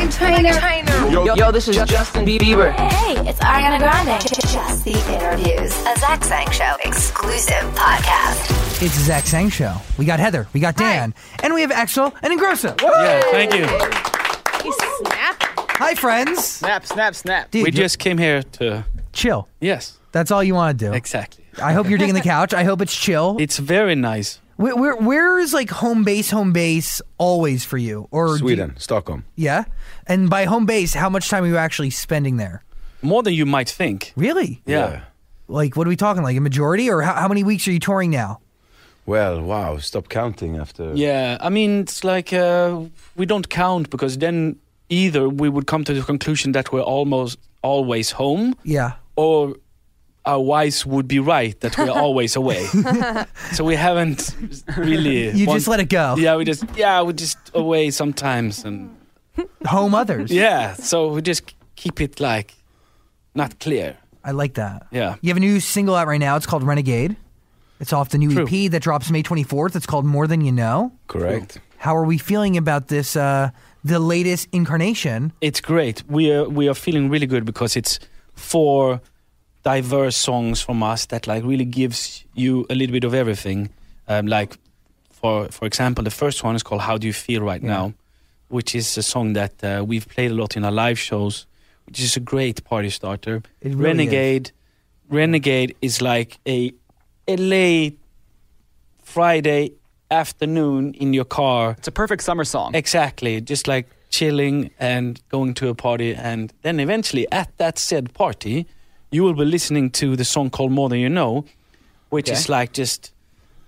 [0.00, 0.20] what up?
[0.20, 1.10] Meghan Trainor.
[1.24, 2.72] Yo, yo, this is Justin Bieber.
[2.72, 4.20] Hey, it's Ariana Grande.
[4.22, 5.72] Just the interviews.
[5.86, 8.82] A Zach Sang Show exclusive podcast.
[8.82, 9.76] It's the Zach Sang Show.
[9.98, 12.80] We got Heather, we got Dan, and we have Axwell and Ingrosso.
[12.80, 13.66] Yeah, thank you.
[15.82, 16.44] Hi, friends.
[16.44, 17.50] Snap, snap, snap.
[17.50, 18.84] Dude, We just came here to.
[19.12, 19.48] chill.
[19.60, 20.92] Yes, That's all you want to do.
[20.92, 21.44] exactly.
[21.62, 22.54] I hope you're digging the couch.
[22.54, 23.36] I hope it's chill.
[23.40, 24.38] It's very nice.
[24.60, 28.08] Where, where, where is like home base, home base always for you?
[28.10, 29.24] Or do you- Sweden, Stockholm.
[29.34, 29.64] yeah.
[30.06, 32.62] And by home base, how much time are you actually spending there?
[33.02, 34.12] More than you might think.
[34.16, 34.60] Really?
[34.66, 35.00] Yeah.
[35.48, 36.22] Like, what are we talking?
[36.22, 38.40] Like a majority, or how, how many weeks are you touring now?
[39.06, 40.92] Well, wow, stop counting after.
[40.94, 42.82] Yeah, I mean, it's like uh,
[43.16, 44.56] we don't count because then
[44.90, 48.92] either we would come to the conclusion that we're almost always home, Yeah.
[49.16, 49.54] or
[50.26, 52.64] our wives would be right that we're always away.
[53.52, 54.34] so we haven't
[54.76, 55.30] really.
[55.36, 56.16] You want- just let it go.
[56.18, 58.96] Yeah, we just yeah we're just away sometimes and
[59.66, 60.30] Home others.
[60.30, 62.54] yeah, so we just keep it like
[63.34, 63.96] not clear.
[64.22, 64.86] I like that.
[64.90, 65.16] Yeah.
[65.22, 66.36] You have a new single out right now.
[66.36, 67.16] It's called Renegade.
[67.78, 68.46] It's off the new True.
[68.46, 69.74] EP that drops May 24th.
[69.76, 70.92] It's called More Than You Know.
[71.06, 71.58] Correct.
[71.78, 73.48] How are we feeling about this, uh,
[73.82, 75.32] the latest incarnation?
[75.40, 76.02] It's great.
[76.06, 77.98] We are we are feeling really good because it's
[78.34, 79.00] four
[79.62, 83.70] diverse songs from us that like really gives you a little bit of everything.
[84.08, 84.56] Um, like
[85.10, 87.68] for for example, the first one is called "How Do You Feel Right Yeah.
[87.68, 87.94] Now,"
[88.48, 91.46] which is a song that uh, we've played a lot in our live shows,
[91.86, 93.42] which is a great party starter.
[93.62, 94.50] Really Renegade,
[95.08, 96.72] Renegade is like a
[97.28, 97.98] a late
[99.02, 99.72] Friday
[100.10, 101.76] afternoon in your car.
[101.78, 102.74] It's a perfect summer song.
[102.74, 108.12] Exactly, just like chilling and going to a party, and then eventually at that said
[108.14, 108.66] party,
[109.10, 111.44] you will be listening to the song called "More Than You Know,"
[112.10, 112.38] which Okay.
[112.38, 113.12] is like just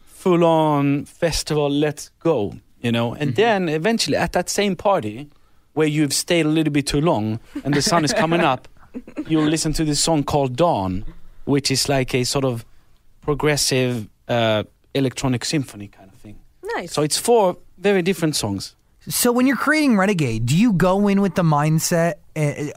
[0.05, 1.69] full on festival.
[1.71, 3.15] Let's go, you know.
[3.15, 5.29] And then eventually at that same party,
[5.75, 8.69] where you've stayed a little bit too long and the sun is coming up,
[9.27, 11.05] you'll listen to this song called "Dawn,"
[11.45, 12.65] which is like a sort of
[13.23, 14.63] progressive uh,
[14.95, 16.39] electronic symphony kind of thing.
[16.77, 16.93] Nice.
[16.93, 18.75] So it's four very different songs.
[19.09, 22.15] So when you're creating Renegade, do you go in with the mindset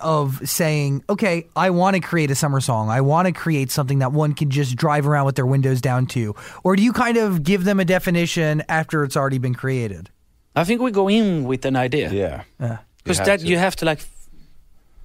[0.02, 2.90] of saying, "Okay, I want to create a summer song.
[2.90, 6.06] I want to create something that one can just drive around with their windows down
[6.08, 10.10] to," or do you kind of give them a definition after it's already been created?
[10.56, 12.44] I think we go in with an idea Yeah.
[12.60, 12.78] Yeah.
[13.04, 13.48] because have that to.
[13.48, 14.10] you have to like f-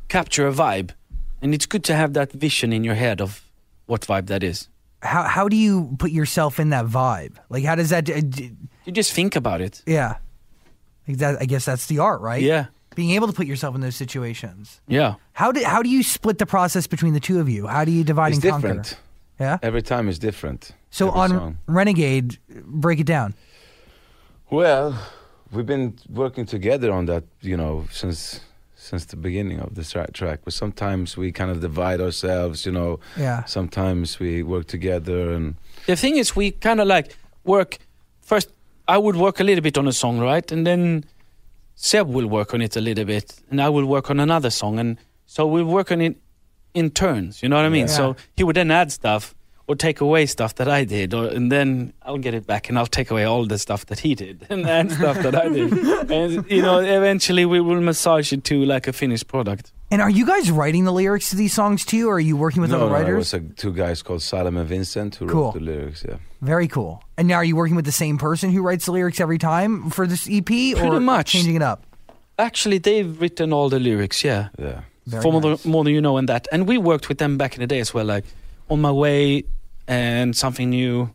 [0.08, 0.90] capture a vibe,
[1.42, 3.42] and it's good to have that vision in your head of
[3.86, 4.68] what vibe that is.
[5.02, 7.32] How how do you put yourself in that vibe?
[7.48, 8.08] Like, how does that?
[8.08, 8.52] eh, d-
[8.84, 9.82] You just think about it.
[9.86, 10.16] Yeah,
[11.08, 12.42] Like that, I guess that's the art, right?
[12.42, 14.80] Yeah, being able to put yourself in those situations.
[14.88, 15.14] yeah.
[15.32, 17.66] How do how do you split the process between the two of you?
[17.66, 18.68] How do you divide It's and conquer?
[18.68, 18.98] different.
[19.38, 19.58] Yeah.
[19.62, 20.72] Every time is different.
[20.90, 21.58] So Every on song.
[21.66, 23.34] Renegade, break it down.
[24.50, 24.94] Well,
[25.52, 28.40] we've been working together on that, you know, since
[28.74, 30.40] since the beginning of this track.
[30.44, 32.98] But sometimes we kind of divide ourselves, you know.
[33.16, 33.44] Yeah.
[33.44, 35.54] Sometimes we work together, and
[35.86, 37.78] The thing is, we kind of like work
[38.20, 38.50] first.
[38.88, 41.04] I would work a little bit on a song, right, and then
[41.82, 44.78] Seb will work on it a little bit, and I will work on another song,
[44.78, 46.14] and so we work on it
[46.74, 47.42] in turns.
[47.42, 47.86] You know what I mean?
[47.86, 47.96] Yeah.
[47.96, 49.34] So he would then add stuff
[49.66, 52.78] or take away stuff that I did, or and then I'll get it back, and
[52.78, 55.72] I'll take away all the stuff that he did, and add stuff that I did,
[56.10, 59.72] and you know, eventually we will massage it to like a finished product.
[59.92, 62.62] And are you guys writing the lyrics to these songs too, or are you working
[62.62, 63.16] with no, other no, it writers?
[63.16, 65.44] was a, two guys called Salem and Vincent who Cool.
[65.46, 66.04] wrote the lyrics.
[66.08, 67.02] Yeah, Very cool.
[67.16, 69.90] And now are you working with the same person who writes the lyrics every time
[69.90, 71.32] for this EP, or much.
[71.32, 71.84] changing it up?
[72.38, 74.48] Actually, they've written all the lyrics, yeah.
[74.58, 74.82] yeah.
[75.06, 75.62] Very for more, nice.
[75.62, 77.66] than, more than you know and that and we worked with them back in the
[77.66, 78.24] day as well like
[78.68, 79.42] on my way
[79.88, 81.10] and something new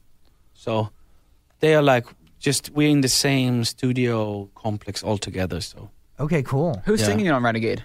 [0.54, 0.90] so
[1.62, 2.06] they are like
[2.40, 5.90] just we're in the same studio complex all together so
[6.20, 6.82] Okay, cool.
[6.86, 7.08] Who's Yeah.
[7.08, 7.84] singing on Renegade?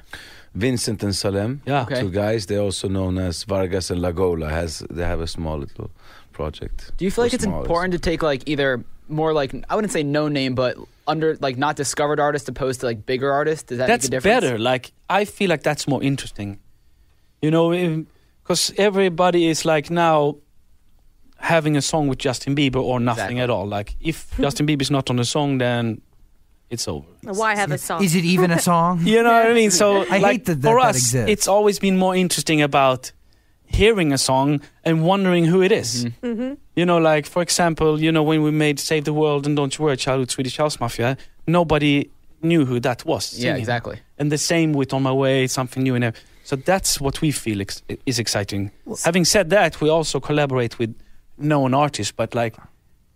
[0.54, 2.00] Vincent and Salem, yeah Okay.
[2.00, 2.46] two guys.
[2.46, 4.48] They're also known as Vargas and Lagola.
[4.50, 5.90] Has they have a small little
[6.32, 6.90] project?
[6.96, 7.66] Do you feel like it's smallest.
[7.66, 10.76] important to take like either more like I wouldn't say no name, but
[11.06, 13.64] under like not discovered artists opposed to like bigger artists?
[13.64, 14.44] Does that that's make a difference?
[14.44, 16.60] better like i feel like that's more interesting
[17.42, 17.70] you know
[18.42, 20.36] because everybody is like now
[21.38, 23.40] having a song with justin bieber or nothing Exactly.
[23.40, 24.42] at all like if hmm.
[24.42, 26.00] justin bieber's not on the song then
[26.70, 27.06] it's over.
[27.22, 28.02] Why have a song?
[28.04, 29.00] Is it even a song?
[29.04, 29.70] You know what I mean?
[29.70, 31.30] So I like, hate that- that for that us, exists.
[31.30, 33.12] it's always been more interesting about
[33.64, 36.04] hearing a song and wondering who it is.
[36.22, 36.54] Mm-hmm.
[36.76, 39.76] You know, like for example, you know when we made "Save the World" and "Don't
[39.78, 42.08] You Worry, Child" with Swedish House Mafia, nobody
[42.42, 43.38] knew who that was.
[43.38, 43.98] Yeah, exactly.
[44.18, 47.30] And the same with "On My Way," something new and ev- so that's what we
[47.30, 48.70] feel ex- is exciting.
[49.04, 50.94] Having said that, we also collaborate with
[51.38, 52.56] known artists, but like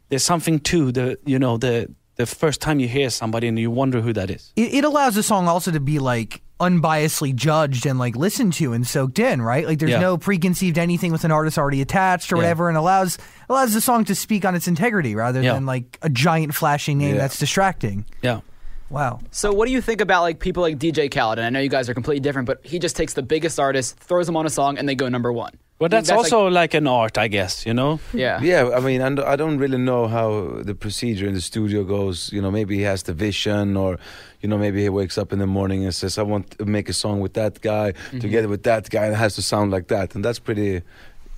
[0.09, 3.71] there's something to the you know the the first time you hear somebody and you
[3.71, 4.53] wonder who that is.
[4.57, 8.73] It, it allows the song also to be like unbiasedly judged and like listened to
[8.73, 9.67] and soaked in, right?
[9.67, 9.99] Like there's Yeah.
[10.01, 12.43] no preconceived anything with an artist already attached or Yeah.
[12.43, 13.19] whatever, and allows
[13.49, 15.55] allows the song to speak on its integrity rather Yeah.
[15.55, 17.21] than like a giant flashing name Yeah.
[17.23, 18.05] that's distracting.
[18.23, 18.41] Yeah.
[18.91, 19.19] Wow.
[19.33, 21.39] So, what do you think about like people like DJ Khaled?
[21.39, 23.97] And I know you guys are completely different, but he just takes the biggest artist,
[23.99, 25.53] throws them on a song, and they go number one.
[25.85, 27.67] Well, I think that's, also like, an art, I guess.
[27.67, 27.99] You know.
[28.13, 28.41] yeah.
[28.43, 32.33] Yeah, I mean, and I don't really know how the procedure in the studio goes.
[32.33, 33.99] You know, maybe he has the vision, or
[34.41, 36.89] you know, maybe he wakes up in the morning and says, "I want to make
[36.89, 38.19] a song with that guy Mm-hmm.
[38.21, 40.83] together with that guy," and it has to sound like that, and that's pretty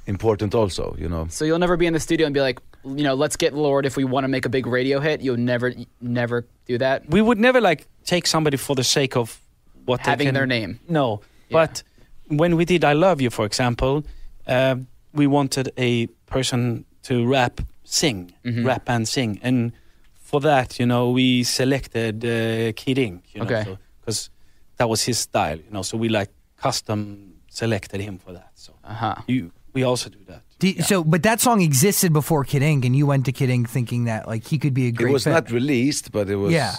[0.07, 0.95] important, also.
[0.99, 1.27] You know.
[1.31, 3.87] So you'll never be in the studio and be like, you know, let's get Lorde
[3.87, 5.21] if we want to make a big radio hit.
[5.21, 7.09] You'll never, never do that.
[7.11, 9.41] We would never like take somebody for the sake of
[9.87, 10.79] what they Having can- their name.
[10.89, 11.67] No, Yeah.
[11.67, 11.83] but
[12.29, 14.05] when we did "I Love You," for example,
[14.47, 14.77] uh,
[15.13, 18.67] we wanted a person to rap, sing, Mm-hmm.
[18.67, 19.73] rap and sing, and
[20.15, 23.77] for that, you know, we selected uh, Kid you know, Okay.
[24.01, 24.29] because
[24.77, 25.83] that was his style, you know.
[25.83, 28.51] So we like custom selected him for that.
[28.55, 29.15] So Uh huh.
[29.29, 30.43] you, we also do that.
[30.59, 33.69] Do- So, but that song existed before Kid Ink, and you went to Kid Ink
[33.69, 35.31] thinking that like he could be a It was fit.
[35.33, 36.53] not released, but it was.
[36.53, 36.75] Yeah.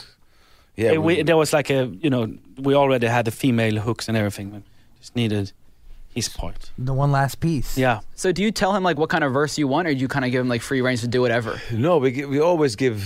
[0.75, 0.91] Yeah.
[0.97, 2.27] Uh, we, there was like a, you know,
[2.59, 4.61] we already had the female hooks and everything, but
[4.99, 5.51] just needed
[6.15, 6.71] his part.
[6.77, 7.77] the one last piece.
[7.77, 7.99] Yeah.
[8.15, 10.07] So do you tell him like what kind of verse you want, or do you
[10.07, 11.61] kind of give him like free range to do whatever?
[11.71, 12.99] No, we we always give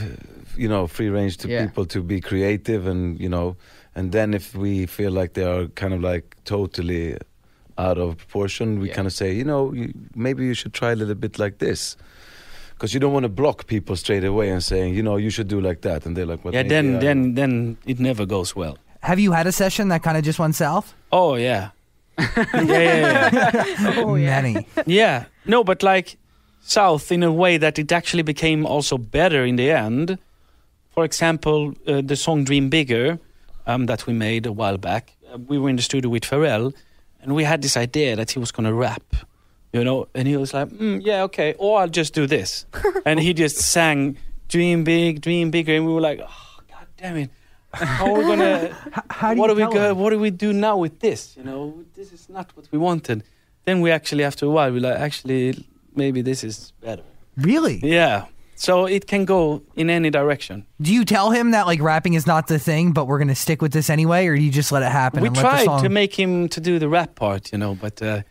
[0.58, 1.66] you know free range to Yeah.
[1.66, 3.56] people to be creative and you know,
[3.96, 7.18] and then if we feel like they are kind of like totally
[7.78, 8.96] out of proportion, we Yeah.
[8.96, 11.98] kind of say, you know, you, maybe you should try a little bit like this.
[12.76, 15.48] Because you don't want to block people straight away and saying, you know, you should
[15.48, 18.56] do like that, and they're like, well, yeah, then I- then then it never goes
[18.56, 18.76] well.
[19.02, 20.94] Have you had a session that kind of just went south?
[21.12, 21.70] Oh yeah,
[22.18, 23.94] yeah, yeah, yeah.
[24.06, 24.42] Oh, yeah.
[24.42, 24.68] Many.
[24.86, 25.26] yeah.
[25.46, 26.18] No, but like
[26.62, 30.18] South in a way that it actually became also better in the end.
[30.92, 33.20] For example, uh, the song "Dream Bigger"
[33.66, 35.14] um, that we made a while back.
[35.34, 36.74] Uh, we were in the studio with Pharrell,
[37.22, 39.04] and we had this idea that he was going to rap.
[39.74, 42.66] You know, and he was like, mm, "Yeah, okay," or I'll just do this,
[43.06, 44.18] and he just sang
[44.50, 47.30] "Dream Big, Dream Bigger," and we were like, "Oh, God damn it!"
[47.74, 48.76] How are we gonna?
[49.10, 49.92] How do what you do we go?
[49.92, 49.98] him?
[49.98, 51.36] What do we do now with this?
[51.38, 53.24] You know, this is not what we wanted.
[53.66, 55.66] Then we actually, after a while, we like actually
[55.96, 57.04] maybe this is better.
[57.38, 57.80] Really?
[57.84, 58.26] Yeah.
[58.56, 60.68] So it can go in any direction.
[60.80, 63.62] Do you tell him that like rapping is not the thing, but we're gonna stick
[63.62, 65.22] with this anyway, or do you just let it happen?
[65.22, 67.58] we and let the tried song, to make him to do the rap part, you
[67.58, 68.22] know, but uh,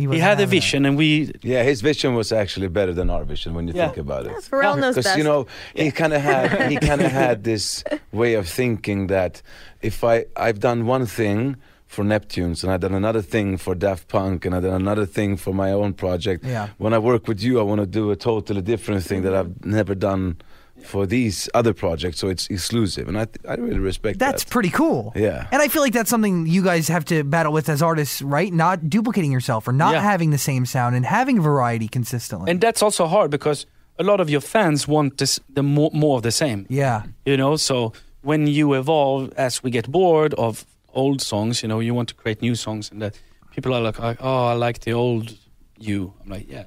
[0.00, 0.50] he, wasn't had a having it.
[0.60, 1.30] vision, and we.
[1.42, 3.86] Yeah, his vision was actually better than our vision when you Yeah.
[3.86, 4.32] think about it.
[4.50, 8.34] Pharrell knows because you know he kind of had he kind of had this way
[8.34, 9.42] of thinking that
[9.82, 11.56] if I I've done one thing
[11.86, 15.36] for Neptunes and I've done another thing for Daft Punk and I've done another thing
[15.36, 16.44] for my own project.
[16.44, 16.68] Yeah.
[16.78, 19.64] When I work with you, I want to do a totally different thing that I've
[19.64, 20.36] never done
[20.84, 22.18] for these other projects.
[22.18, 24.24] So it's exclusive, and I th- I really respect that.
[24.32, 24.50] That's that.
[24.50, 25.12] pretty cool.
[25.16, 25.46] Yeah.
[25.52, 28.52] And I feel like that's something you guys have to battle with as artists, right?
[28.52, 30.02] Not duplicating yourself or not Yeah.
[30.02, 32.50] having the same sound and having variety consistently.
[32.50, 33.66] And that's also hard because
[33.98, 36.66] a lot of your fans want this, the more, more of the same.
[36.70, 37.02] yeah.
[37.26, 40.64] you know so when you evolve as we get bored of
[40.94, 43.14] old songs you know you want to create new songs and that
[43.54, 45.36] people are like oh i like the old
[45.78, 46.64] you i'm like yeah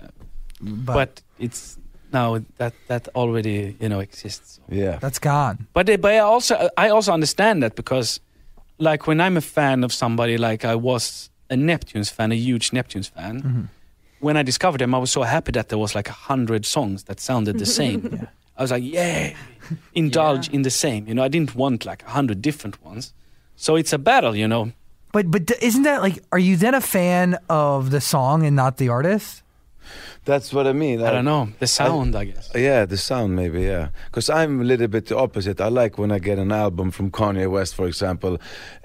[0.62, 1.78] but, it's
[2.14, 4.98] now that that already you know exists yeah.
[5.00, 5.68] that's gone.
[5.74, 8.20] but uh, but i also i also understand that because
[8.78, 12.72] like when i'm a fan of somebody like i was a neptunes fan a huge
[12.72, 13.70] neptunes fan
[14.20, 17.04] when i discovered them i was so happy that there was like a hundred songs
[17.04, 18.28] that sounded the same
[18.58, 19.34] i was like yeah
[19.94, 23.14] indulge in the same you know i didn't want like a hundred different ones
[23.56, 24.72] so it's a battle you know
[25.14, 26.18] But but isn't that like?
[26.32, 29.44] Are you then a fan of the song and not the artist?
[30.26, 31.02] That's what I mean.
[31.02, 33.88] i don't know the sound i guess Yeah, the sound maybe, yeah.
[34.06, 35.60] Because I'm a little bit the opposite.
[35.62, 38.38] I like when I get an album from Kanye West, for example,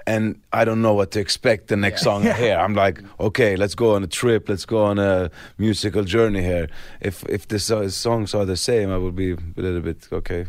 [0.05, 2.57] and I don't know what to expect the next song I hear.
[2.57, 6.67] I'm like, okay, let's go on a trip, let's go on a musical journey here.
[7.01, 10.45] If if the so- songs are the same, I would be a little bit okay.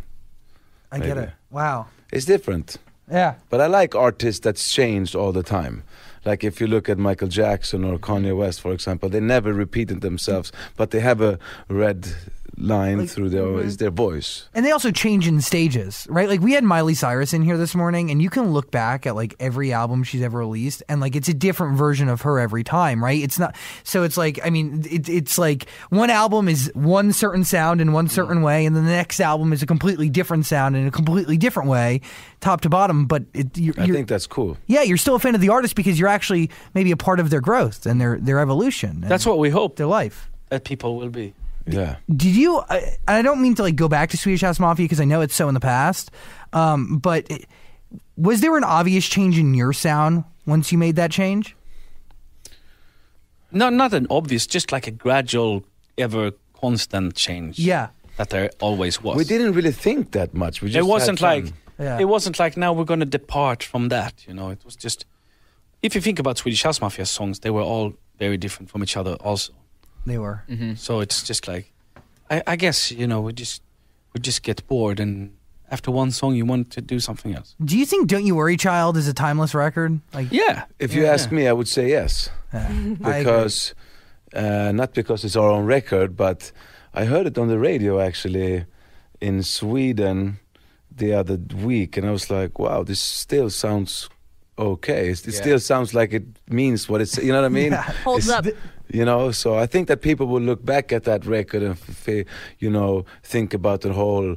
[0.92, 1.30] I get it.
[1.50, 1.86] Wow.
[2.12, 2.78] It's different,
[3.12, 3.34] Yeah.
[3.50, 5.82] but I like artists that's changed all the time.
[6.24, 10.00] Like if you look at Michael Jackson or Kanye West, for example, they never repeated
[10.02, 12.14] themselves, but they have a red
[12.60, 13.66] line through their mm-hmm.
[13.66, 14.48] is their voice.
[14.54, 16.28] And they also change in stages, right?
[16.28, 19.14] Like we had Miley Cyrus in here this morning, and you can look back at
[19.14, 22.64] like every album she's ever released, and like it's a different version of her every
[22.64, 23.22] time, right?
[23.22, 24.02] It's not so.
[24.02, 28.08] It's like I mean, it, it's like one album is one certain sound in one
[28.08, 31.36] certain way, and then the next album is a completely different sound in a completely
[31.36, 32.00] different way,
[32.40, 33.06] top to bottom.
[33.06, 34.56] But it, you're, I you're- think that's cool.
[34.66, 37.30] yeah, you're still a fan of the artist because you're actually maybe a part of
[37.30, 39.00] their growth and their their evolution.
[39.00, 40.30] That's what we hope their life.
[40.50, 41.34] that people will be.
[41.72, 41.96] Yeah.
[42.08, 42.62] Did you?
[42.68, 45.20] I, I don't mean to like go back to Swedish House Mafia because I know
[45.20, 46.10] it's so in the past.
[46.52, 47.46] Um, but it,
[48.16, 51.56] was there an obvious change in your sound once you made that change?
[53.52, 55.64] Not not an obvious, just like a gradual,
[55.98, 57.58] ever constant change.
[57.58, 57.88] Yeah.
[58.16, 59.16] that there always was.
[59.16, 60.62] We didn't really think that much.
[60.62, 61.98] We just it wasn't had like Yeah.
[61.98, 64.26] it wasn't like now we're going to depart from that.
[64.28, 65.04] You know, it was just
[65.82, 68.96] if you think about Swedish House Mafia songs, they were all very different from each
[68.96, 69.14] other.
[69.14, 69.52] Also,
[70.06, 70.42] They were.
[70.76, 71.72] so it's just like
[72.30, 73.62] I, I guess you know we just
[74.14, 75.32] we just get bored and
[75.70, 77.54] after one song you want to do something else.
[77.64, 80.00] Do you think "Don't You Worry, Child" is a timeless record?
[80.12, 81.36] Like, Yeah, If you Yeah, ask yeah.
[81.36, 82.30] me, I would say yes.
[82.52, 82.94] I agree.
[83.18, 83.74] because
[84.34, 86.52] uh, not because it's our own record, but
[86.94, 88.64] I heard it on the radio actually
[89.20, 90.38] in Sweden
[90.96, 94.08] the other week, and I was like, "Wow, this still sounds
[94.58, 95.10] okay.
[95.10, 95.40] It Yeah.
[95.40, 97.16] still sounds like it means what it's.
[97.18, 97.72] You know what I mean?
[98.04, 98.54] Holds It's- up.
[98.92, 102.08] You know, so I think that people will look back at that record and, f-
[102.08, 102.26] f-
[102.58, 104.36] you know, think about the whole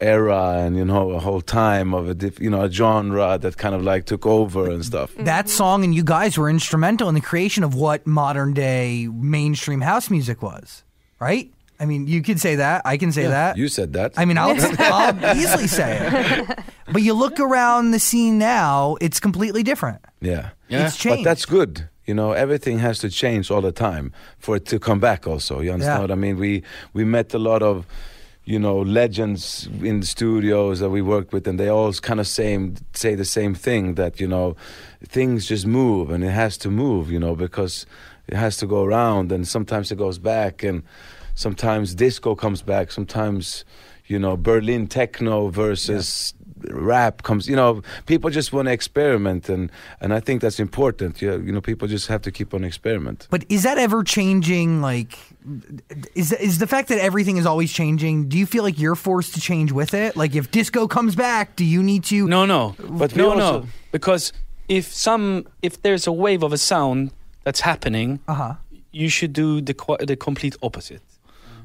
[0.00, 3.56] era and you know a whole time of a diff, you know a genre that
[3.56, 5.14] kind of like took over and stuff.
[5.16, 5.48] that mm-hmm.
[5.48, 10.10] song and you guys were instrumental in the creation of what modern day mainstream house
[10.10, 10.82] music was,
[11.20, 11.52] right?
[11.78, 12.82] I mean, you could say that.
[12.86, 13.58] I can say that.
[13.58, 14.14] You said that.
[14.16, 16.58] I mean, I'll, I'll easily say it.
[16.88, 19.98] But you look around the scene now, it's completely different.
[20.20, 20.50] yeah.
[20.68, 20.86] Yeah.
[20.86, 21.24] It's changed.
[21.24, 21.88] But that's good.
[22.06, 25.26] You know, everything has to change all the time for it to come back.
[25.26, 26.02] Also, you understand Yeah.
[26.02, 26.36] what I mean?
[26.38, 26.62] We
[26.94, 27.84] we met a lot of,
[28.44, 32.26] you know, legends in the studios that we worked with, and they all kind of
[32.26, 34.54] same say the same thing that you know,
[35.08, 37.10] things just move, and it has to move.
[37.10, 37.86] You know, because
[38.28, 40.82] it has to go around, and sometimes it goes back, and
[41.34, 43.64] sometimes disco comes back, sometimes.
[44.08, 46.32] You know, Berlin techno versus
[46.70, 47.48] rap comes.
[47.48, 49.70] You know, people just want to experiment, and
[50.00, 51.20] and I think that's important.
[51.22, 53.26] You, you know, people just have to keep on experiment.
[53.30, 54.80] But is that ever changing?
[54.82, 55.18] Like,
[56.14, 58.28] is is the fact that everything is always changing?
[58.28, 60.16] Do you feel like you're forced to change with it?
[60.16, 62.26] Like, if disco comes back, do you need to?
[62.26, 63.66] No, no, But no, also- no.
[63.92, 64.32] Because
[64.68, 67.10] if some, if there's a wave of a sound
[67.44, 68.54] that's happening, Uh huh.
[68.92, 69.74] you should do the
[70.06, 71.02] the complete opposite.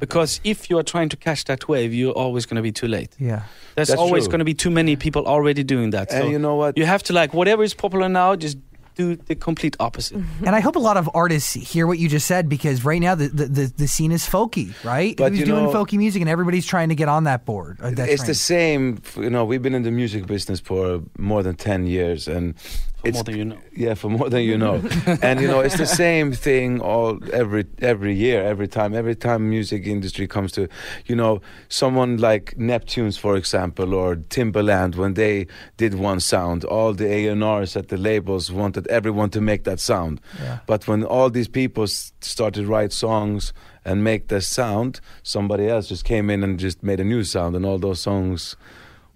[0.02, 2.88] Because if you are trying to catch that wave, you're always going to be too
[2.88, 3.12] late.
[3.20, 3.44] Yeah.
[3.76, 6.12] There's That's always going to be too many people already doing that.
[6.12, 6.78] And so you know what?
[6.78, 8.58] You have to like whatever is popular now, just
[8.96, 10.18] do the complete opposite.
[10.46, 13.16] And I hope a lot of artists hear what you just said because right now
[13.16, 15.16] the the, the, the scene is folky, right?
[15.16, 17.78] But Who's you doing know- folky music, and everybody's trying to get on that board.
[17.80, 18.28] uh, that it's train.
[18.28, 19.02] the same.
[19.16, 22.54] You know, we've been in the music business for more than ten years, and
[23.02, 23.58] For it's more than you know.
[23.76, 24.76] yeah, for more than you know.
[25.24, 29.50] and you know, it's the same thing all every every year, every time, every time
[29.50, 30.68] music industry comes to,
[31.08, 36.94] you know, someone like Neptunes, for example, or Timbaland, when they did one sound, all
[36.94, 40.22] the A&Rs at the labels wanted everyone to make that sound.
[40.40, 40.60] Yeah.
[40.68, 43.52] But when all these people started write songs
[43.84, 47.56] and make the sound, somebody else just came in and just made a new sound,
[47.56, 48.56] and all those songs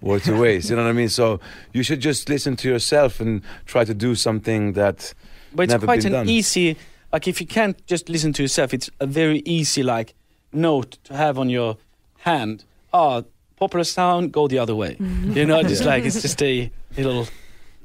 [0.06, 0.70] were to waste.
[0.70, 1.10] You know what I mean?
[1.10, 1.40] So
[1.74, 5.14] you should just listen to yourself and try to do something that.
[5.54, 6.30] But it's never quite been an done.
[6.30, 6.78] easy,
[7.12, 10.14] like if you can't just listen to yourself, it's a very easy like
[10.54, 11.78] note to have on your
[12.20, 12.64] hand.
[12.94, 13.24] Ah,
[13.58, 14.96] popular sound, go the other way.
[15.00, 17.28] you know, just like it's just a little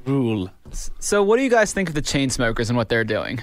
[0.04, 0.50] rule.
[0.98, 3.40] So, what do you guys think of the Chainsmokers and what they're doing?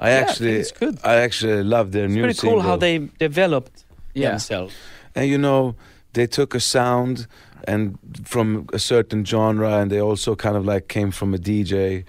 [0.00, 0.98] I Yeah, I actually, it's good.
[1.02, 2.30] I actually love their music.
[2.30, 4.30] It's new pretty cool how they developed Yeah.
[4.30, 4.74] themselves.
[5.14, 5.74] And you know,
[6.12, 7.26] they took a sound
[7.64, 12.04] and from a certain genre, and they also kind of like came from a DJ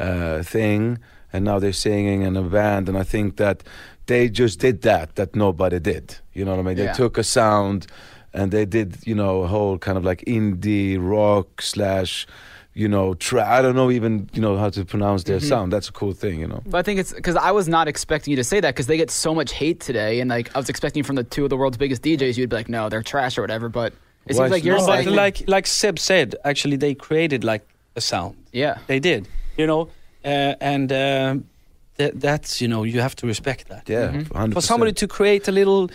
[0.00, 0.98] uh, thing,
[1.32, 2.88] and now they're singing in a band.
[2.88, 3.62] And I think that
[4.06, 6.16] they just did that that nobody did.
[6.32, 6.76] You know what I mean?
[6.76, 6.92] They Yeah.
[6.92, 7.86] took a sound,
[8.32, 12.26] and they did you know a whole kind of like indie rock slash.
[12.74, 15.70] You know, tra- I don't know even you know how to pronounce their sound.
[15.74, 16.62] That's a cool thing, you know.
[16.64, 18.96] But I think it's because I was not expecting you to say that because they
[18.96, 21.56] get so much hate today, and like I was expecting from the two of the
[21.58, 23.68] world's biggest DJs, you'd be like, no, they're trash or whatever.
[23.68, 23.92] But
[24.26, 26.94] it Why seems like is- you're No, But saying, like like Seb said, actually they
[26.94, 27.62] created like
[27.96, 28.34] a sound.
[28.52, 29.88] yeah, They did, you know,
[30.24, 31.44] uh, and um
[31.98, 33.88] that that's you know you have to respect that.
[33.88, 34.28] Yeah, Mhm.
[34.30, 34.52] 100%.
[34.54, 35.90] For somebody to create a little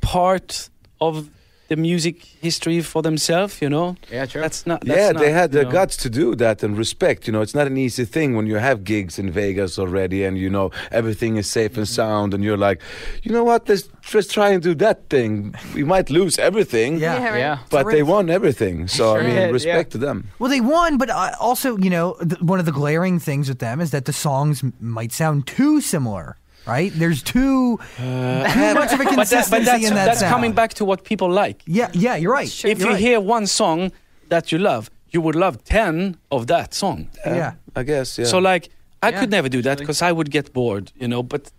[0.00, 1.28] part of
[1.68, 3.60] the music history for themselves.
[3.60, 4.40] You know, Yeah, true.
[4.40, 4.80] that's not.
[4.84, 5.70] That's yeah, not, they had the know.
[5.70, 7.26] guts to do that and respect.
[7.26, 10.36] You know, it's not an easy thing when you have gigs in Vegas already, and
[10.38, 11.80] you know everything is safe Mm-hmm.
[11.80, 12.80] and sound, and you're like,
[13.22, 13.68] you know what?
[13.68, 15.54] Let's just try and do that thing.
[15.74, 17.18] We might lose everything, Yeah.
[17.18, 17.38] Yeah, right.
[17.38, 17.58] Yeah.
[17.70, 18.86] but they won everything.
[18.88, 19.92] So Sure I mean, did, respect yeah.
[19.92, 20.28] to them.
[20.38, 23.58] Well, they won, but uh, also, you know, th- one of the glaring things with
[23.58, 26.92] them is that the songs m- might sound too similar, right?
[26.94, 30.20] There's too uh, too much of a But, that, consistency but that's, in that that's
[30.20, 30.32] sound.
[30.32, 31.62] coming back to what people like.
[31.66, 32.48] Yeah, yeah, you're right.
[32.50, 32.70] Sure.
[32.70, 33.00] If You're you right.
[33.00, 33.92] hear one song
[34.28, 37.08] that you love, you would love ten of that song.
[37.24, 37.52] yeah.
[37.76, 38.18] Uh, I guess.
[38.18, 38.24] Yeah.
[38.26, 38.70] So like,
[39.02, 41.22] I Yeah, could never do that because I would get bored, you know.
[41.22, 41.50] But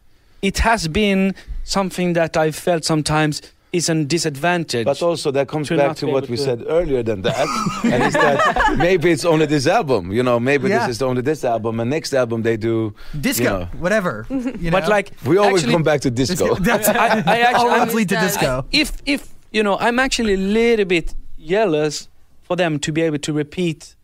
[0.42, 1.34] it has been
[1.64, 3.42] something that I've felt sometimes
[3.74, 4.86] is a disadvantage.
[4.86, 7.48] But also that comes to back to what able we to- said earlier than that,
[7.84, 10.12] and it's that maybe it's only this album.
[10.12, 10.88] You know, maybe Yeah.
[10.88, 13.66] this is only this album, and next album they do Disco, You know.
[13.80, 14.26] whatever.
[14.30, 14.90] You but know?
[14.90, 16.56] like, We always actually, come back to disco.
[16.60, 18.34] That's I, I actually, all I'm- lead to does.
[18.38, 18.66] disco.
[18.72, 22.08] if if you know, I'm actually a little bit jealous
[22.44, 23.96] for them to be able to repeat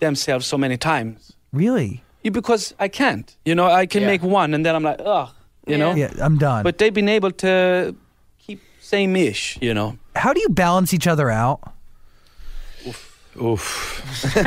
[0.00, 1.32] themselves so many times.
[1.52, 2.02] really?
[2.24, 3.36] Yeah, because I can't.
[3.44, 4.06] You know, I can Yeah.
[4.12, 5.28] make one and then I'm like, ugh,
[5.66, 5.92] you know.
[5.96, 6.62] Yeah, I'm done.
[6.62, 7.94] But they've been able to
[8.92, 9.96] keep same-ish, you know.
[10.14, 11.71] how do you balance each other out?
[13.40, 14.00] Oof.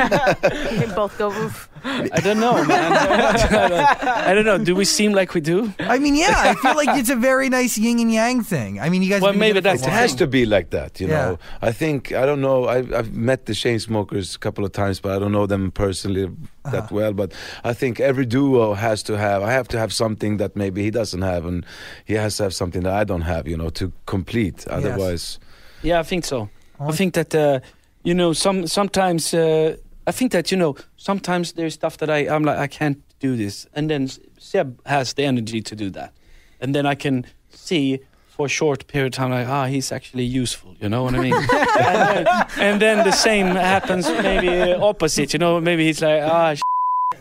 [0.78, 1.68] They both go oof.
[1.84, 2.92] I don't know, man.
[2.92, 4.58] I, don't, know.
[4.58, 5.72] Do we seem like we do?
[5.78, 8.80] I mean, yeah, I feel like it's a very nice yin and yang thing.
[8.80, 9.22] I mean, you guys.
[9.22, 11.14] Well, maybe together that's It has to be like that, you Yeah.
[11.26, 11.38] know.
[11.62, 12.66] I think I don't know.
[12.68, 16.26] I've, I've met the Chainsmokers a couple of times, but I don't know them personally
[16.64, 16.88] that Uh-huh.
[16.94, 17.12] well.
[17.12, 17.32] But
[17.64, 19.42] I think every duo has to have.
[19.42, 21.64] I have to have something that maybe he doesn't have, and
[22.04, 24.66] he has to have something that I don't have, you know, to complete.
[24.68, 25.38] Otherwise,
[25.82, 26.48] Yeah, I think so.
[26.80, 27.60] I think that uh,
[28.06, 32.28] you know some sometimes uh, I think that you know sometimes there's stuff that I
[32.28, 34.08] I'm like I can't do this, and then
[34.38, 36.12] Seb has the energy to do that,
[36.60, 40.24] and then I can see for a short period of time like ah he's actually
[40.24, 41.34] useful, you know what I mean?
[41.52, 42.26] and, then,
[42.60, 46.54] and then the same happens maybe uh, opposite, you know maybe he's like ah.
[46.54, 46.60] sh-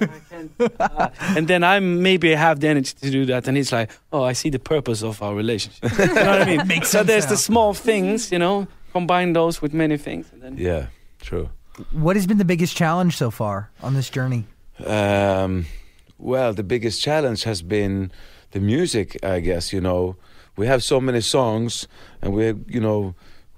[0.01, 0.09] I
[0.79, 4.23] ah." and then I maybe have the energy to do that, and he's like, "Oh,
[4.23, 6.67] I see the purpose of our relationship." you know what I mean?
[6.75, 7.31] Makes so sense there's now.
[7.31, 8.67] the small things, you know,
[8.99, 10.25] combine those with many things.
[10.31, 10.87] And then yeah,
[11.19, 11.49] true.
[11.91, 14.45] What has been the biggest challenge so far on this journey?
[14.85, 15.65] Um,
[16.17, 18.11] well, the biggest challenge has been
[18.51, 19.73] the music, I guess.
[19.73, 20.15] You know,
[20.55, 21.87] we have so many songs,
[22.21, 23.13] and we, you know,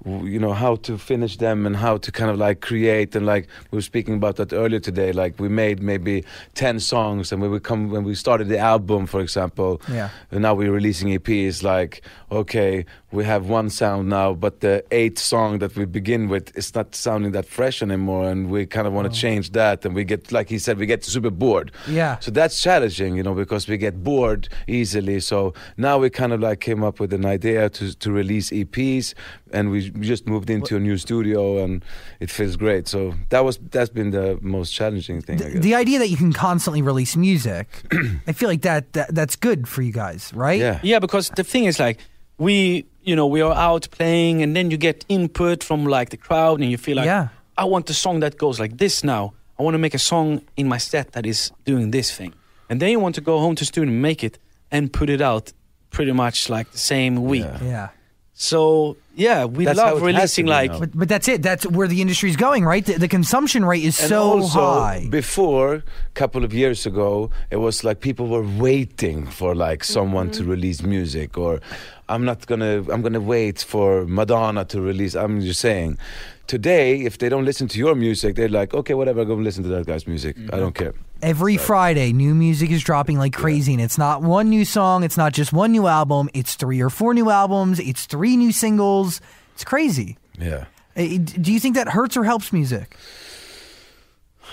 [0.06, 3.48] you know how to finish them and how to kind of like create and like
[3.72, 5.12] we were speaking about that earlier today.
[5.12, 9.06] Like we made maybe ten songs, and when we come when we started the album,
[9.06, 10.10] for example, Yeah.
[10.32, 11.62] and now we're releasing EPs.
[11.64, 16.56] Like, okay, we have one sound now, but the eighth song that we begin with
[16.58, 19.22] is not sounding that fresh anymore, and we kind of want to oh.
[19.22, 19.86] change that.
[19.86, 21.72] And we get, like he said, we get super bored.
[21.88, 22.20] Yeah.
[22.20, 25.22] So that's challenging, you know, because we get bored easily.
[25.22, 29.14] So now we kind of like came up with an idea to to release EPs,
[29.54, 31.84] and we just moved into a new studio, and
[32.20, 32.90] it feels great.
[32.90, 35.42] So that was that's been the most challenging thing.
[35.42, 35.64] I The, guess.
[35.64, 37.68] the idea that you can constantly release music,
[38.28, 40.60] I feel like that, that that's good for you guys, right?
[40.60, 40.80] yeah.
[40.84, 42.00] yeah, because the thing is like
[42.38, 46.18] we, you know, we are out playing, and then you get input from like the
[46.18, 47.30] crowd, and you feel like, Yeah.
[47.58, 49.34] I want a song that goes like this now.
[49.58, 52.34] I want to make a song in my set that is doing this thing,
[52.70, 54.38] and then you want to go home to studio and make it
[54.72, 55.54] and put it out
[55.90, 57.46] pretty much like the same week.
[57.62, 57.64] Yeah.
[57.64, 57.90] Yeah.
[58.40, 60.80] So yeah, we That's love it has to releasing like.
[60.80, 61.42] But but that's it.
[61.42, 62.86] That's where the industry is going, right?
[62.86, 65.08] The, the consumption rate is And so also, high.
[65.10, 70.30] Before, a couple of years ago, it was like people were waiting for like someone
[70.32, 70.52] to mm-hmm.
[70.52, 71.62] release music, or
[72.10, 75.16] I'm not gonna, I'm gonna wait for Madonna to release.
[75.16, 75.98] I'm just saying,
[76.48, 79.70] today, if they don't listen to your music, they're like, okay, whatever, go listen to
[79.70, 80.38] that guy's music.
[80.54, 80.94] I don't care.
[81.22, 85.04] Every Friday, new music is dropping like crazy, and it's not one new song.
[85.04, 86.30] It's not just one new album.
[86.34, 87.80] It's three or four new albums.
[87.80, 89.20] It's three new singles.
[89.56, 90.18] It's crazy.
[90.40, 90.66] Yeah.
[90.96, 92.96] Do you think that hurts or helps music?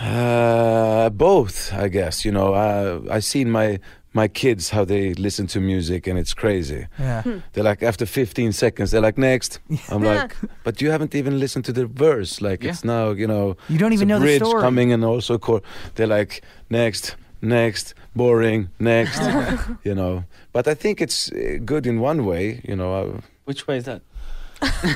[0.00, 2.24] Uh, both, I guess.
[2.24, 3.78] You know, uh, I seen my
[4.14, 6.86] my kids how they listen to music, and it's crazy.
[6.98, 7.22] Yeah.
[7.52, 9.58] They're like after 15 seconds, they're like next.
[9.90, 12.40] I'm like, but you haven't even listened to the verse.
[12.40, 12.70] Like Yeah.
[12.70, 14.62] it's now, you know, You don't even a know the bridge story.
[14.62, 15.62] coming and also chord.
[15.96, 19.20] They're like next, next, boring, next.
[19.84, 22.60] you know, but I think it's uh, good in one way.
[22.64, 24.02] You know, I, which way is that?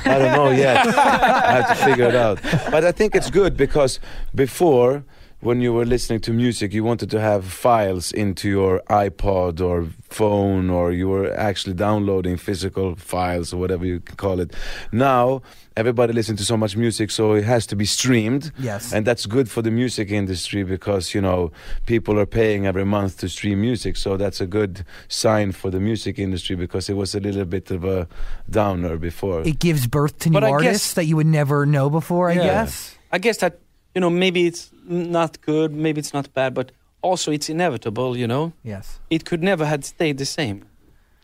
[0.05, 0.87] I don't know yet.
[0.97, 2.39] I have to figure it out.
[2.71, 3.99] But I think it's good because
[4.33, 5.03] before
[5.41, 9.87] when you were listening to music, you wanted to have files into your iPod or
[10.09, 14.53] phone, or you were actually downloading physical files or whatever you can call it.
[14.91, 15.41] Now,
[15.77, 18.51] everybody listens to so much music, so it has to be streamed.
[18.59, 18.91] Yes.
[18.91, 21.51] And that's good for the music industry because, you know,
[21.85, 23.95] people are paying every month to stream music.
[23.95, 27.71] So that's a good sign for the music industry because it was a little bit
[27.71, 28.09] of a
[28.49, 29.41] downer before.
[29.47, 32.29] It gives birth to new But artists guess- that you would never know before.
[32.29, 32.43] I Yeah.
[32.43, 32.95] guess.
[33.11, 33.59] I guess that
[33.99, 38.15] you know maybe it's not good, maybe it's not bad, but also it's inevitable.
[38.17, 38.99] You know, Yes.
[39.09, 40.57] it could never have stayed the same.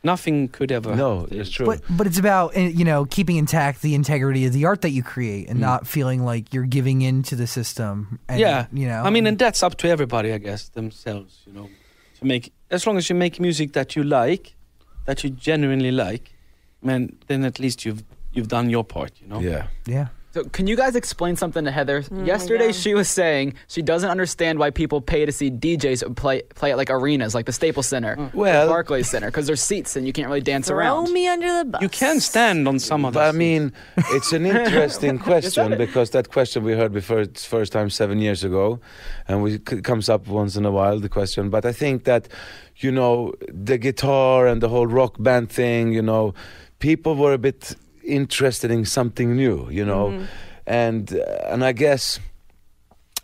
[0.03, 0.95] Nothing could ever.
[0.95, 1.65] no, it's true.
[1.65, 4.91] But but it's about uh, you know keeping intact the integrity of the art that
[4.91, 5.51] you create Mm.
[5.51, 8.19] and not feeling like you're giving in to the system.
[8.29, 9.07] And, yeah, you know.
[9.07, 11.41] I mean, and that's up to everybody, I guess, themselves.
[11.47, 11.69] You know,
[12.19, 14.55] to make as long as you make music that you like,
[15.05, 16.23] that you genuinely like,
[16.81, 18.03] man, then at least you've
[18.35, 19.11] you've done your part.
[19.21, 19.39] You know.
[19.41, 19.63] yeah.
[19.87, 20.07] yeah.
[20.35, 22.03] So, can you guys explain something to Heather?
[22.11, 22.75] Oh my Yesterday, God.
[22.75, 26.77] she was saying she doesn't understand why people pay to see DJs play play at
[26.77, 30.11] like arenas, like the Staples Center, Well- the Barclays Center, because there's seats and you
[30.11, 31.13] can't really dance Throw around.
[31.13, 31.81] me under the bus.
[31.81, 33.71] You can stand on some of But I mean,
[34.11, 38.43] it's an interesting question because that question we heard before it's first time seven years
[38.43, 38.81] ago,
[39.29, 41.49] and we, it comes up once in a while the question.
[41.49, 42.27] But I think that,
[42.75, 46.33] you know, the guitar and the whole rock band thing, you know,
[46.79, 47.73] people were a bit
[48.07, 50.25] interested in something new, you know,
[50.67, 52.19] and uh, and I guess,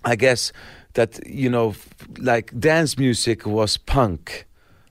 [0.03, 0.51] I guess
[0.93, 1.73] that you know,
[2.19, 4.45] like dance music was punk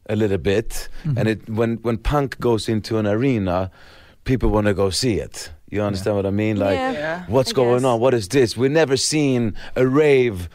[0.09, 3.71] a little bit, and it when when punk goes into an arena,
[4.25, 5.51] people want to go see it.
[5.73, 6.57] You understand what I mean?
[6.57, 7.25] Like, Yeah, Yeah.
[7.29, 7.85] what's I going guess.
[7.85, 8.01] on?
[8.01, 8.57] What is this?
[8.57, 10.49] We've never seen a rave,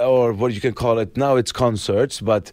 [0.00, 1.16] or what you can call it.
[1.16, 2.52] Now it's concerts, but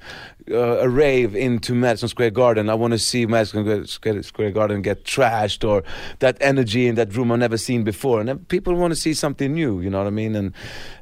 [0.50, 2.70] uh, a rave into Madison Square Garden.
[2.70, 5.84] I want to see Madison Square- Garden get trashed, or
[6.20, 8.22] that energy in that room I've never seen before.
[8.22, 9.82] And people want to see something new.
[9.82, 10.36] You know what I mean?
[10.36, 10.54] And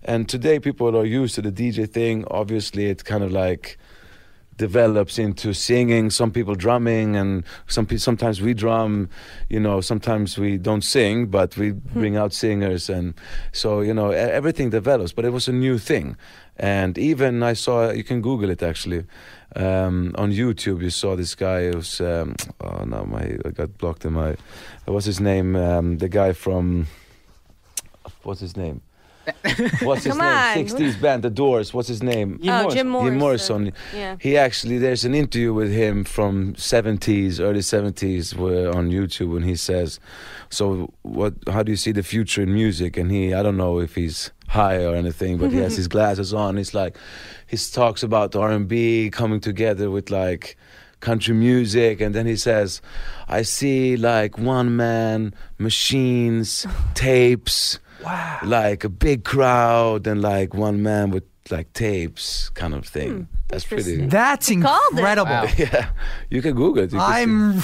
[0.03, 2.25] and today people are used to the DJ thing.
[2.29, 3.77] Obviously, it's kind of like
[4.57, 9.09] develops into singing some people drumming and some pe- sometimes we drum
[9.49, 13.13] you know sometimes we don't sing but we bring out singers and
[13.51, 16.17] so you know everything develops but it was a new thing.
[16.59, 19.05] And even i saw you can google it actually
[19.55, 24.05] um, on youtube you saw this guy who's um, oh no my i got blocked
[24.05, 24.35] in my
[24.87, 25.55] what's his name?
[25.55, 26.87] Um, the guy from
[28.23, 28.81] what's his name
[29.81, 30.57] what's his Come name on.
[30.57, 32.77] 60s band the doors what's his name oh, Jim oh, Morrison.
[32.77, 33.07] Jim Morrison.
[33.07, 33.73] Jim Morrison.
[33.93, 34.15] Yeah.
[34.19, 39.45] He actually, there's an interview with him from 70s, early 70s, where, on YouTube, and
[39.45, 39.99] he says,
[40.49, 41.33] "So, what?
[41.47, 44.31] How do you see the future in music?" And he, I don't know if he's
[44.47, 46.57] high or anything, but he has his glasses on.
[46.57, 46.97] He's like,
[47.47, 50.57] he talks about R&B coming together with like
[50.99, 52.81] country music, and then he says,
[53.27, 58.39] "I see like one man, machines, tapes." Wow.
[58.43, 63.27] like a big crowd and like one man with like tapes kind of thing.
[63.47, 64.05] That's pretty.
[64.07, 65.31] That's incredible.
[65.31, 65.47] Wow.
[65.57, 65.89] Yeah,
[66.29, 66.91] you can Google it.
[66.93, 67.59] You can I'm.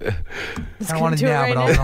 [0.00, 1.82] I don't want to do now, right but now.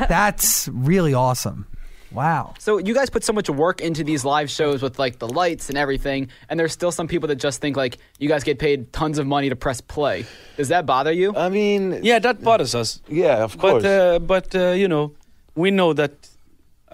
[0.00, 1.66] I'll, that's really awesome.
[2.12, 2.52] Wow.
[2.58, 5.70] So you guys put so much work into these live shows with like the lights
[5.70, 8.92] and everything, and there's still some people that just think like you guys get paid
[8.92, 10.26] tons of money to press play.
[10.58, 11.34] Does that bother you?
[11.34, 13.00] I mean, Yeah, that bothers us.
[13.08, 13.82] yeah, of course.
[13.82, 15.12] But uh, but uh, you know,
[15.54, 16.12] we know that.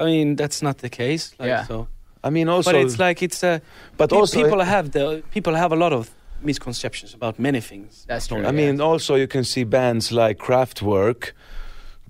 [0.01, 1.35] I mean, that's not the case.
[1.39, 1.67] Like, Yeah.
[1.67, 1.89] So,
[2.25, 3.59] I mean, also, but it's like it's uh,
[3.97, 6.11] but pe- also, people have the people have a lot of
[6.43, 8.05] misconceptions about many things.
[8.09, 8.45] That's true.
[8.47, 11.33] I mean, also you can see bands like Kraftwerk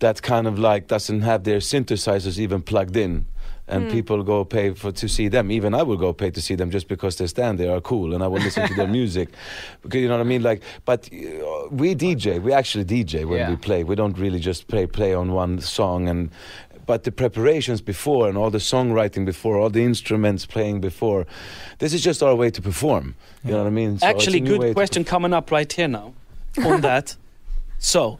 [0.00, 3.26] that kind of like doesn't have their synthesizers even plugged in.
[3.70, 5.50] And people go pay for to see them.
[5.50, 8.14] Even I will go pay to see them just because they stand there are cool,
[8.14, 9.28] and I will listen to their music.
[9.82, 10.42] Because you know what I mean.
[10.42, 12.40] Like, but uh, we DJ.
[12.40, 13.50] We actually DJ when Yeah.
[13.50, 13.84] we play.
[13.84, 16.08] We don't really just play play on one song.
[16.08, 16.30] And
[16.88, 21.26] but the preparations before and all the songwriting before, all the instruments playing before,
[21.80, 23.14] this is just our way to perform.
[23.44, 23.98] You know what I mean?
[23.98, 26.14] So Actually, good to question coming up right here now
[26.64, 27.14] on that.
[27.78, 28.18] So,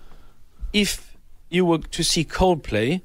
[0.74, 1.16] if
[1.48, 3.00] you were to see Coldplay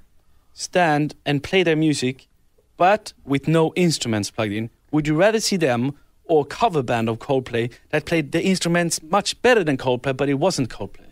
[0.53, 2.27] stand and play their music,
[2.75, 5.93] but with no instruments plugged in, would you rather see them
[6.25, 10.27] or a cover band of Coldplay that played the instruments much better than Coldplay, but
[10.27, 11.11] it wasn't Coldplay?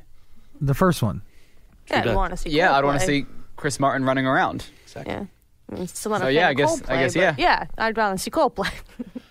[0.60, 1.22] The first one.
[1.90, 2.16] Yeah, I'd that.
[2.18, 2.50] want to see.
[2.50, 3.26] yeah, I'd want to see
[3.62, 4.66] Chris Martin running around.
[4.84, 5.14] Exactly.
[5.14, 5.26] Yeah.
[5.72, 7.36] I mean, still not So, a yeah, I of guess- I Coldplay, guess, but yeah.
[7.38, 8.72] Yeah, I'd rather see Coldplay.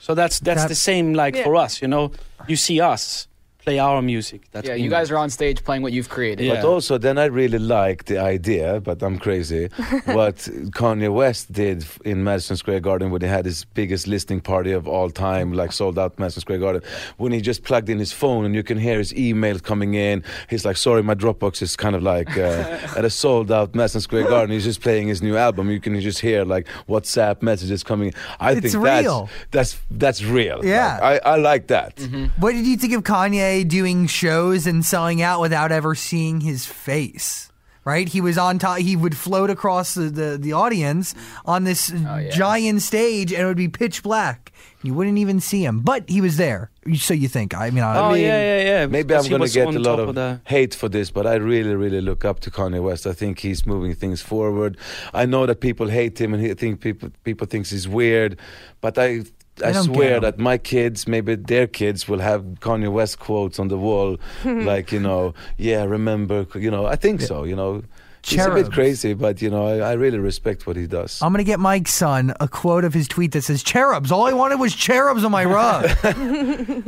[0.03, 1.45] So that's that's That- the same like Yeah.
[1.45, 2.13] for us, you know.
[2.49, 3.29] You see us
[3.71, 4.41] play our music.
[4.53, 4.97] That Yeah, you know.
[4.97, 6.45] guys are on stage playing what you've created.
[6.47, 6.55] Yeah.
[6.55, 9.65] But also, then I really like the idea, but I'm crazy.
[10.21, 10.37] what
[10.81, 14.89] Kanye West did in Madison Square Garden when he had his biggest listening party of
[14.89, 16.83] all time, like sold out Madison Square Garden,
[17.19, 20.23] when he just plugged in his phone and you can hear his emails coming in.
[20.49, 24.01] He's like, "Sorry, my Dropbox is kind of like uh, at a sold out Madison
[24.01, 25.71] Square Garden." He's just playing his new album.
[25.71, 28.13] You can just hear like WhatsApp messages coming.
[28.41, 29.29] I It's think real.
[29.51, 30.59] that's that's that's real.
[30.65, 30.99] Yeah.
[31.03, 31.93] Like, I I like that.
[32.39, 36.67] What did you think of Kanye doing shows and selling out without ever seeing his
[36.67, 37.47] face?
[37.83, 38.79] Right, he was on top.
[38.79, 41.15] He would float across the, the, the audience
[41.47, 42.29] on this oh, yeah.
[42.29, 44.53] giant stage, and it would be pitch black.
[44.83, 46.71] You wouldn't even see him, but he was there.
[46.97, 47.55] So you think?
[47.55, 48.87] I mean, I Oh mean, yeah, yeah, yeah.
[48.87, 51.27] Maybe because I'm going to get a lot top of, the- hate for this, but
[51.27, 53.07] I really, really look up to Kanye West.
[53.07, 54.77] I think he's moving things forward.
[55.15, 58.39] I know that people hate him and he think people people thinks he's weird,
[58.83, 59.25] but I.
[59.63, 63.69] I I swear that my kids, maybe their kids, will have Kanye West quotes on
[63.69, 66.87] the wall, like you know, yeah, remember, you know.
[66.87, 67.83] I think so, you know.
[68.23, 71.21] He's a bit crazy, but you know, I, I really respect what he does.
[71.23, 74.33] I'm gonna get Mike's son a quote of his tweet that says "cherubs." All I
[74.35, 75.85] wanted was cherubs on my rug.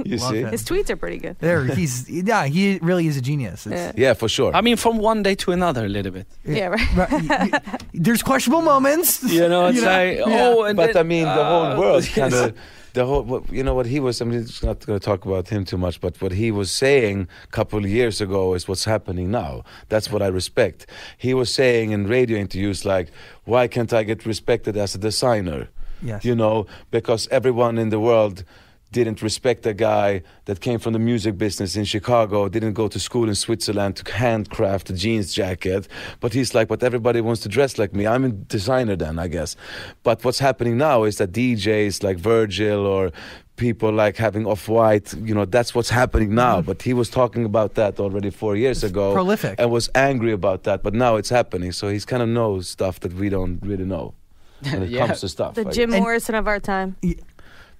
[0.04, 0.38] you see?
[0.38, 0.50] it.
[0.52, 1.36] His tweets are pretty good.
[1.40, 3.66] there, he's yeah, he really is a genius.
[3.66, 4.08] It's- Yeah.
[4.08, 4.54] Yeah, for sure.
[4.54, 6.26] I mean, from one day to another, a little bit.
[6.44, 6.96] Yeah, right.
[6.96, 9.22] Right, y- y- There's questionable moments.
[9.22, 12.34] You know, it's like oh, and but then, I mean, the whole uh, world kind
[12.34, 12.56] of.
[12.94, 14.20] The whole, you know what he was.
[14.20, 17.26] I'm just not going to talk about him too much, but what he was saying
[17.44, 19.64] a couple of years ago is what's happening now.
[19.88, 20.86] That's what I respect.
[21.16, 23.08] He was saying in radio interviews like,
[23.44, 25.68] "Why can't I get respected as a designer?"
[26.02, 26.24] Yes.
[26.24, 28.44] You know, because everyone in the world
[28.92, 33.00] didn't respect a guy that came from the music business in Chicago, didn't go to
[33.00, 35.88] school in Switzerland to handcraft a jeans jacket.
[36.20, 38.06] But he's like, but everybody wants to dress like me.
[38.06, 39.56] I'm a designer then, I guess.
[40.02, 43.10] But what's happening now is that DJs like Virgil or
[43.56, 46.56] people like having off white, you know, that's what's happening now.
[46.58, 46.66] Mm-hmm.
[46.66, 49.12] But he was talking about that already four years ago.
[49.12, 49.56] prolific.
[49.58, 50.82] And was angry about that.
[50.82, 51.72] But now it's happening.
[51.72, 54.14] So he's kind of knows stuff that we don't really know.
[54.62, 55.06] When it Yeah.
[55.06, 55.54] comes to stuff.
[55.54, 56.00] The I Jim guess.
[56.00, 56.96] Morrison of our time.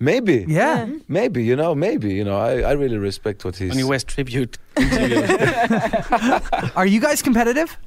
[0.02, 0.44] Maybe.
[0.48, 0.88] Yeah.
[1.06, 3.72] Maybe, you know, maybe, you know, I, I really respect what he's.
[3.72, 4.58] Kanye West tribute.
[6.76, 7.78] Are you guys competitive?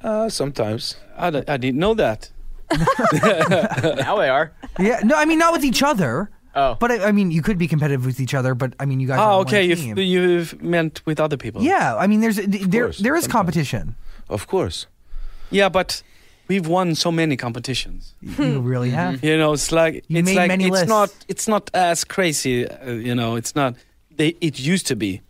[0.00, 0.96] Uh, sometimes.
[1.18, 2.30] I, d- I didn't know that.
[2.72, 4.52] now they are.
[4.78, 5.00] Yeah.
[5.02, 6.30] No, I mean not with each other.
[6.54, 6.76] Oh.
[6.78, 8.54] But I, I mean, you could be competitive with each other.
[8.54, 9.18] But I mean, you guys.
[9.18, 9.64] Oh, on okay.
[9.64, 9.98] You've, team.
[9.98, 11.62] you've meant with other people.
[11.62, 11.96] Yeah.
[11.96, 13.32] I mean, there's there course, there is sometimes.
[13.32, 13.96] competition.
[14.28, 14.86] Of course.
[15.50, 16.02] Yeah, but
[16.52, 18.14] we've won so many competitions.
[18.38, 19.24] You really have.
[19.24, 20.88] You know, it's like You it's made like many it's lists.
[20.88, 22.66] not it's not as crazy.
[22.68, 23.74] Uh, you know, it's not.
[24.18, 25.20] They it used to be.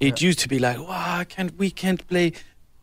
[0.00, 2.32] It used to be like, wow, I can't we can't play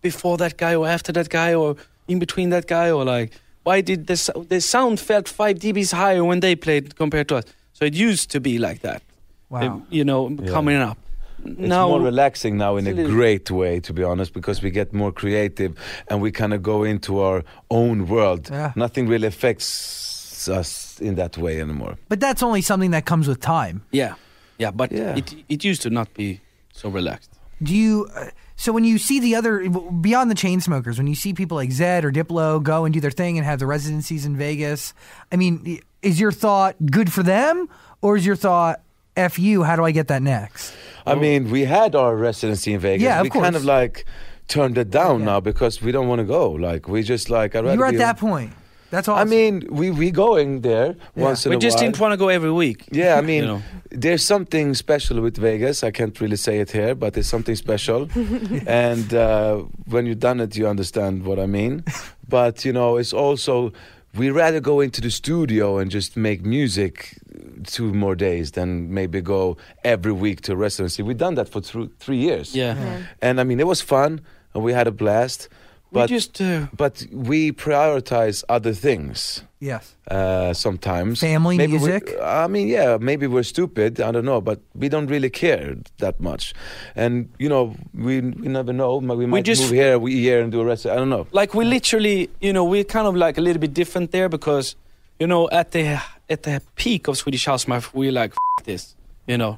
[0.01, 1.75] before that guy or after that guy or
[2.07, 3.29] in between that guy or like
[3.67, 7.35] why did the sou- the sound felt five dBs higher when they played compared to
[7.39, 7.45] us?
[7.73, 9.01] So it used to be like that.
[9.49, 9.59] Wow.
[9.61, 10.97] Uh, you know, coming up.
[11.45, 14.33] It's now more relaxing now in a it's a little- great way, to be honest,
[14.33, 15.73] because we get more creative
[16.07, 18.49] and we kind of go into our own world.
[18.51, 18.71] Yeah.
[18.75, 21.95] Nothing really affects us in that way anymore.
[22.09, 23.83] But that's only something that comes with time.
[23.91, 24.13] Yeah,
[24.57, 25.15] yeah, but Yeah.
[25.17, 26.39] it it used to not be
[26.73, 27.29] so relaxed.
[27.63, 28.07] Do you?
[28.15, 28.25] Uh,
[28.55, 29.69] so when you see the other
[30.01, 33.11] beyond the Chainsmokers, when you see people like Zedd or Diplo go and do their
[33.11, 34.93] thing and have the residencies in Vegas,
[35.31, 37.67] I mean, is your thought good for them,
[38.01, 38.81] or is your thought
[39.15, 39.63] f you?
[39.63, 40.73] How do I get that next?
[41.05, 43.03] I mean, we had our residency in Vegas.
[43.03, 44.05] Yeah, of we kind of like
[44.47, 45.25] turned it down Yeah.
[45.25, 46.51] now because we don't want to go.
[46.51, 48.51] Like we just like I'd rather You're at be- that point.
[48.91, 49.15] That's all.
[49.15, 51.83] I mean, we we going there once in a while We a just while.
[51.85, 52.79] didn't want to go every week.
[52.91, 53.61] Yeah, I mean, You know.
[53.89, 55.81] there's something special with Vegas.
[55.83, 58.09] I can't really say it here, but there's something special.
[58.67, 61.83] and uh, when you've done it, you understand what I mean.
[62.27, 63.71] But you know, it's also
[64.15, 67.17] we rather go into the studio and just make music
[67.65, 71.03] two more days than maybe go every week to a residency.
[71.03, 72.55] We've done that for thr three years.
[72.55, 73.03] Yeah.
[73.21, 74.21] and I mean, it was fun
[74.53, 75.47] and we had a blast.
[75.91, 79.93] We But just uh, but we prioritize other things yes.
[80.09, 81.19] uh, sometimes.
[81.19, 82.15] Family, maybe we- music?
[82.21, 83.99] I mean, yeah, maybe we're stupid.
[83.99, 86.53] I don't know, but we don't really care that much.
[86.95, 88.97] And you know, we we never know.
[88.99, 90.85] We might just- move here we here and do a rest.
[90.85, 91.27] I don't know.
[91.33, 94.75] like we literally, you know, we're kind of like a little bit different there because,
[95.19, 95.99] you know, at the
[96.29, 98.95] at the peak of Swedish House Mafia, we're like F- this,
[99.27, 99.57] you know.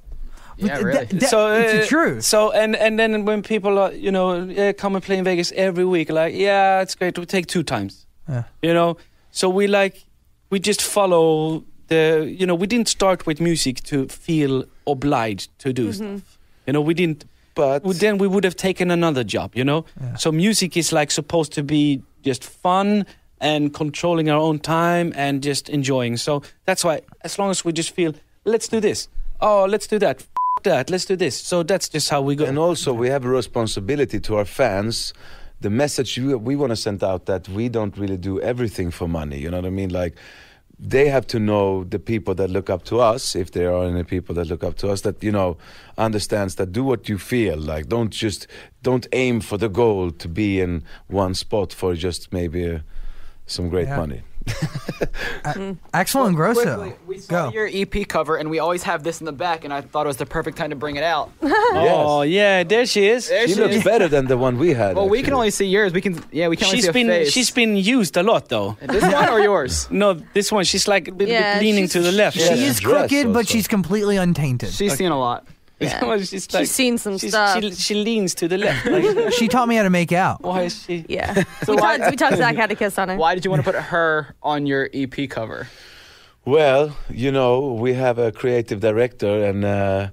[0.58, 1.06] Yeah, really.
[1.06, 2.24] that- so it's the uh, truth.
[2.24, 5.52] So and and then when people are, you know, yeah, come and play in Vegas
[5.56, 7.18] every week, like yeah, it's great.
[7.18, 8.44] We take two times, Yeah.
[8.62, 8.98] you know.
[9.32, 10.06] So we like
[10.50, 15.74] we just follow the, you know, we didn't start with music to feel obliged to
[15.74, 16.38] do stuff.
[16.68, 19.86] You know, we didn't But well, then we would have taken another job, you know?
[20.02, 20.16] Yeah.
[20.18, 23.06] So music is like supposed to be just fun
[23.42, 26.18] and controlling our own time and just enjoying.
[26.18, 28.13] So that's why, as long as we just feel,
[28.46, 29.10] let's do this.
[29.42, 30.24] Oh, let's do that.
[30.63, 30.89] That.
[30.89, 31.39] Let's do this.
[31.39, 32.45] So that's just how we go.
[32.45, 35.13] And also, we have a responsibility to our fans.
[35.62, 39.08] The message we, we want to send out that we don't really do everything for
[39.08, 39.39] money.
[39.39, 39.89] You know what I mean?
[39.89, 40.15] Like,
[40.80, 44.04] they have to know the people that look up to us, if there are any
[44.04, 45.58] people that look up to us, that you know
[45.97, 47.58] understands that do what you feel.
[47.58, 48.47] Like, don't just
[48.82, 52.80] don't aim for the goal to be in one spot for just maybe uh,
[53.45, 53.97] some great Yeah.
[53.97, 54.21] money.
[55.43, 55.77] Mm.
[55.93, 56.75] Axwell and Ingrosso.
[56.77, 57.51] Quickly, we saw Go.
[57.53, 60.08] your EP cover, and we always have this in the back, and I thought it
[60.08, 61.32] was the perfect time to bring it out.
[61.75, 63.27] Oh yeah, there she is.
[63.29, 63.84] There She she looks is.
[63.84, 64.95] better than the one we had.
[64.95, 65.91] Well, we can only see yours.
[65.93, 67.32] We can, yeah, we can only She's see a been face.
[67.32, 68.77] she's been used a lot though.
[68.82, 69.88] this one or yours?
[69.91, 72.38] No, this one she's like Yeah, leaning she's- to the left.
[72.38, 72.53] Yeah.
[72.56, 74.71] She is dress crooked, but she's completely untainted.
[74.73, 75.47] She's seen a lot.
[75.89, 76.06] Yeah.
[76.13, 77.62] Well, she's, like, seen some she's- stuff.
[77.62, 78.86] She, she leans to the left.
[78.86, 80.41] Like, She taught me how to make out.
[80.41, 81.06] why is she?
[81.10, 81.43] Yeah.
[81.67, 83.15] we, taught, we taught Zach how to kiss on her.
[83.15, 85.67] Why did you want to put her on your EP cover?
[86.46, 90.10] Well, you know, we have a creative director, and uh,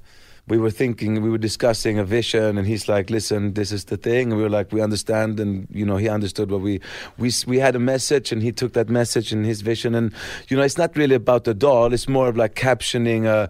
[0.47, 3.97] we were thinking, we were discussing a vision, and he's like, "Listen, this is the
[3.97, 6.81] thing." And we were like, "We understand," and you know, he understood what we
[7.19, 10.13] we we had a message, and he took that message and his vision, and
[10.49, 13.49] you know, it's not really about the doll; it's more of like captioning a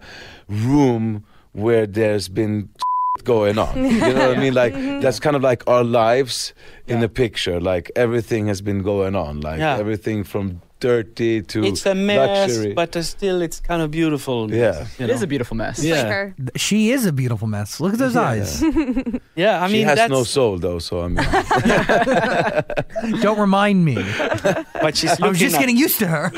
[0.49, 2.69] room where there's been
[3.23, 3.75] going on.
[3.77, 4.53] You know what I mean?
[4.53, 6.53] Like that's kind of like our lives
[6.87, 7.59] in a picture.
[7.59, 9.41] Like everything has been going on.
[9.41, 9.77] Like Yeah.
[9.77, 12.73] everything from dirty to It's a mess, luxury.
[12.73, 14.51] but uh, still, it's kind of beautiful.
[14.51, 14.87] Yeah.
[14.97, 15.13] you know?
[15.13, 15.83] is a beautiful mess.
[15.83, 16.35] Yeah, her.
[16.55, 17.79] She is a beautiful mess.
[17.79, 18.21] Look at those Yeah.
[18.29, 18.63] eyes.
[19.35, 19.61] yeah.
[19.61, 21.23] I mean, she has that's no soul though, so I mean,
[23.21, 23.95] Don't remind me.
[24.81, 25.25] but she's looking.
[25.25, 26.29] I was just at- getting used to her.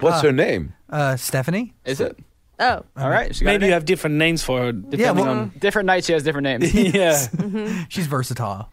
[0.00, 0.74] what's her name?
[0.90, 1.74] Uh, Stephanie?
[1.84, 2.16] Is it?
[2.60, 2.84] Oh.
[2.96, 3.34] All right.
[3.34, 5.38] She got Maybe you have different names for her depending well- on.
[5.54, 6.06] Uh, different nights.
[6.06, 6.74] She has different names.
[6.94, 7.14] yeah.
[7.34, 7.82] Mm-hmm.
[7.88, 8.68] She's versatile.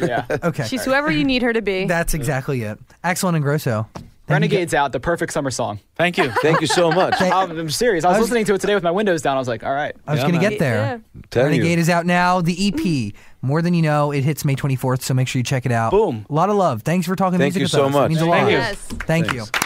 [0.00, 0.24] yeah.
[0.44, 0.64] Okay.
[0.64, 1.84] She's whoever you need her to be.
[1.86, 2.78] That's exactly it.
[3.04, 3.86] Axwell and Ingrosso.
[3.94, 4.90] Thank you Renegade's out.
[4.90, 5.78] The perfect summer song.
[5.94, 6.30] Thank you.
[6.42, 7.14] Thank you so much.
[7.20, 8.04] I'm, I'm serious.
[8.04, 9.36] I was, I was- listening to it today with my windows down.
[9.36, 9.94] I was like, all right.
[10.06, 10.50] I was Yeah, going to man.
[10.50, 10.74] get there.
[11.14, 11.22] Yeah.
[11.30, 11.50] Tell you.
[11.62, 12.40] Renegade is out now.
[12.40, 15.64] The EP, More Than You Know, it hits May 24th, so make sure you check
[15.64, 15.92] it out.
[15.92, 16.26] Boom.
[16.28, 16.82] A lot of love.
[16.82, 17.50] Thanks for talking to me.
[17.52, 18.02] Thank music you with so us.
[18.02, 18.06] much.
[18.06, 18.56] It means a Thank you.
[18.56, 18.76] Yes.
[18.86, 19.44] Thank you.
[19.44, 19.65] Thanks.